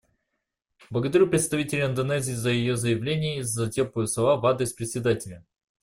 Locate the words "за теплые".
3.43-4.07